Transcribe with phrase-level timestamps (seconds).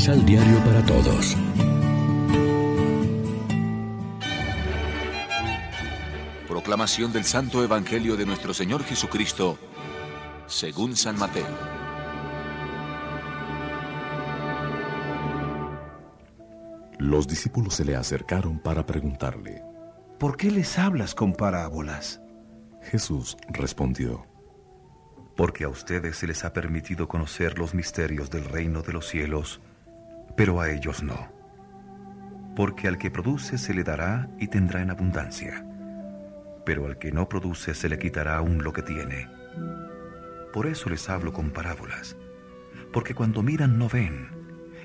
[0.00, 1.36] Misal Diario para Todos.
[6.48, 9.58] Proclamación del Santo Evangelio de nuestro Señor Jesucristo,
[10.46, 11.44] según San Mateo.
[16.98, 19.62] Los discípulos se le acercaron para preguntarle,
[20.18, 22.22] ¿por qué les hablas con parábolas?
[22.84, 24.26] Jesús respondió,
[25.36, 29.60] porque a ustedes se les ha permitido conocer los misterios del reino de los cielos,
[30.36, 31.28] pero a ellos no.
[32.56, 35.64] Porque al que produce se le dará y tendrá en abundancia,
[36.64, 39.28] pero al que no produce se le quitará aún lo que tiene.
[40.52, 42.16] Por eso les hablo con parábolas,
[42.92, 44.28] porque cuando miran no ven,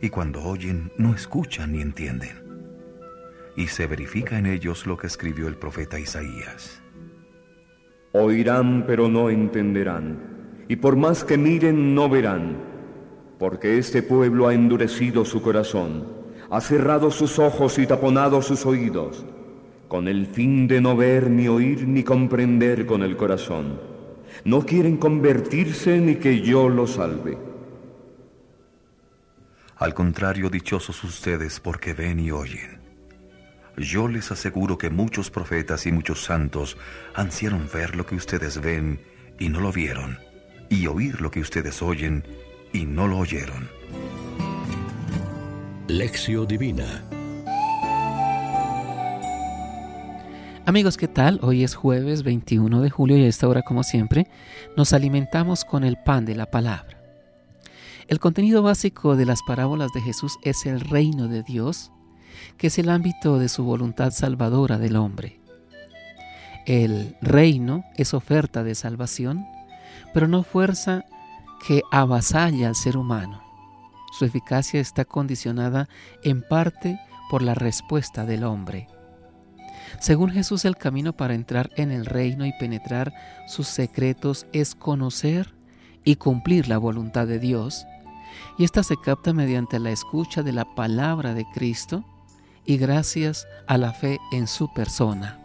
[0.00, 2.42] y cuando oyen no escuchan ni entienden.
[3.56, 6.82] Y se verifica en ellos lo que escribió el profeta Isaías.
[8.12, 10.34] Oirán pero no entenderán
[10.68, 12.56] y por más que miren no verán,
[13.38, 16.06] porque este pueblo ha endurecido su corazón,
[16.50, 19.24] ha cerrado sus ojos y taponado sus oídos,
[19.88, 23.80] con el fin de no ver ni oír ni comprender con el corazón.
[24.44, 27.38] No quieren convertirse ni que yo los salve.
[29.76, 32.80] Al contrario, dichosos ustedes porque ven y oyen.
[33.76, 36.76] Yo les aseguro que muchos profetas y muchos santos
[37.14, 39.00] ansieron ver lo que ustedes ven
[39.38, 40.18] y no lo vieron
[40.68, 42.24] y oír lo que ustedes oyen
[42.74, 43.70] y no lo oyeron.
[45.86, 47.04] Lección Divina
[50.66, 51.38] Amigos, ¿qué tal?
[51.42, 54.26] Hoy es jueves 21 de julio y a esta hora, como siempre,
[54.76, 56.98] nos alimentamos con el pan de la palabra.
[58.08, 61.92] El contenido básico de las parábolas de Jesús es el reino de Dios,
[62.56, 65.38] que es el ámbito de su voluntad salvadora del hombre.
[66.66, 69.46] El reino es oferta de salvación
[70.14, 71.04] pero no fuerza
[71.66, 73.42] que avasalla al ser humano.
[74.12, 75.88] Su eficacia está condicionada
[76.22, 77.00] en parte
[77.30, 78.88] por la respuesta del hombre.
[80.00, 83.12] Según Jesús, el camino para entrar en el reino y penetrar
[83.46, 85.54] sus secretos es conocer
[86.04, 87.86] y cumplir la voluntad de Dios,
[88.58, 92.04] y esta se capta mediante la escucha de la palabra de Cristo
[92.66, 95.43] y gracias a la fe en su persona.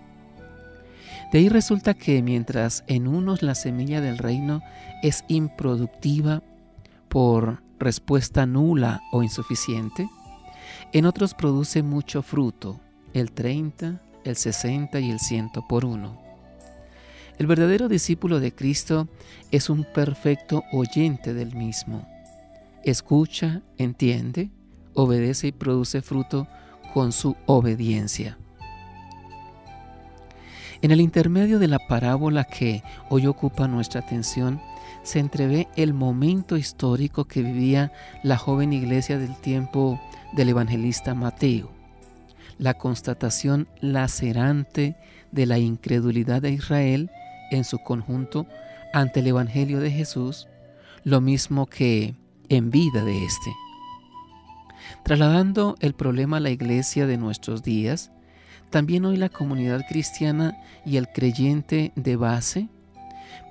[1.32, 4.62] De ahí resulta que mientras en unos la semilla del reino
[5.04, 6.42] es improductiva
[7.08, 10.10] por respuesta nula o insuficiente,
[10.92, 12.80] en otros produce mucho fruto,
[13.14, 16.20] el 30, el 60 y el 100 por uno.
[17.38, 19.08] El verdadero discípulo de Cristo
[19.52, 22.08] es un perfecto oyente del mismo.
[22.84, 24.50] Escucha, entiende,
[24.94, 26.48] obedece y produce fruto
[26.94, 28.38] con su obediencia.
[30.82, 34.62] En el intermedio de la parábola que hoy ocupa nuestra atención,
[35.04, 37.92] se entrevé el momento histórico que vivía
[38.24, 40.00] la joven iglesia del tiempo
[40.34, 41.70] del evangelista Mateo,
[42.58, 44.96] la constatación lacerante
[45.32, 47.12] de la incredulidad de Israel
[47.52, 48.48] en su conjunto
[48.94, 50.48] ante el Evangelio de Jesús,
[51.04, 52.16] lo mismo que
[52.48, 53.52] en vida de éste.
[55.04, 58.12] Trasladando el problema a la iglesia de nuestros días,
[58.70, 62.70] también hoy la comunidad cristiana y el creyente de base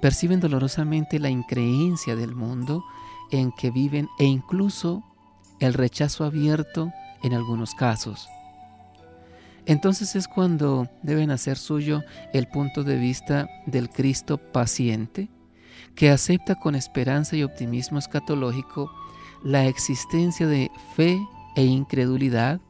[0.00, 2.84] perciben dolorosamente la increencia del mundo
[3.30, 5.02] en que viven e incluso
[5.60, 6.92] el rechazo abierto
[7.22, 8.28] en algunos casos.
[9.66, 12.02] Entonces es cuando deben hacer suyo
[12.32, 15.28] el punto de vista del Cristo paciente,
[15.94, 18.90] que acepta con esperanza y optimismo escatológico
[19.44, 21.20] la existencia de fe
[21.54, 22.60] e incredulidad,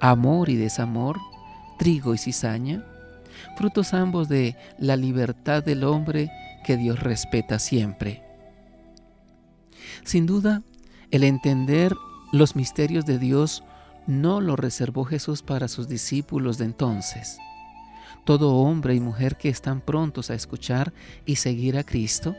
[0.00, 1.18] amor y desamor,
[1.80, 2.84] trigo y cizaña,
[3.56, 6.30] frutos ambos de la libertad del hombre
[6.62, 8.22] que Dios respeta siempre.
[10.04, 10.62] Sin duda,
[11.10, 11.96] el entender
[12.32, 13.64] los misterios de Dios
[14.06, 17.38] no lo reservó Jesús para sus discípulos de entonces.
[18.26, 20.92] Todo hombre y mujer que están prontos a escuchar
[21.24, 22.36] y seguir a Cristo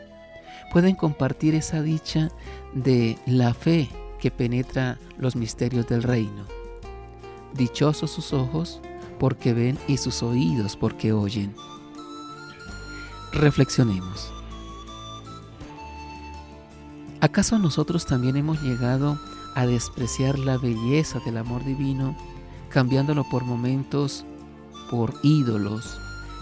[0.71, 2.29] pueden compartir esa dicha
[2.75, 3.89] de la fe
[4.19, 6.45] que penetra los misterios del reino.
[7.55, 8.81] Dichosos sus ojos
[9.21, 11.53] porque ven y sus oídos porque oyen.
[13.31, 14.33] Reflexionemos.
[17.19, 19.19] ¿Acaso nosotros también hemos llegado
[19.53, 22.17] a despreciar la belleza del amor divino,
[22.69, 24.25] cambiándolo por momentos,
[24.89, 25.99] por ídolos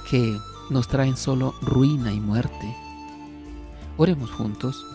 [0.09, 0.39] que
[0.69, 2.77] nos traen solo ruina y muerte?
[3.97, 4.85] Oremos juntos.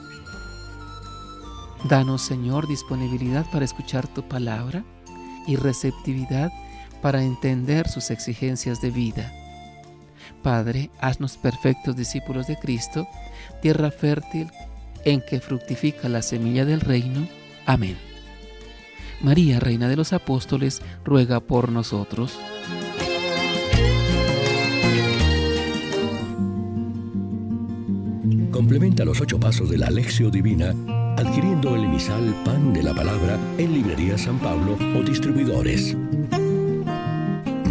[1.86, 4.82] Danos, Señor, disponibilidad para escuchar tu palabra
[5.46, 6.50] y receptividad
[7.05, 9.31] para entender sus exigencias de vida.
[10.43, 13.06] Padre, haznos perfectos discípulos de Cristo,
[13.61, 14.51] tierra fértil
[15.05, 17.29] en que fructifica la semilla del reino.
[17.67, 17.99] Amén.
[19.21, 22.39] María, Reina de los Apóstoles, ruega por nosotros.
[28.51, 30.75] Complementa los ocho pasos de la Alexio Divina
[31.19, 35.95] adquiriendo el emisal Pan de la Palabra en Librería San Pablo o distribuidores.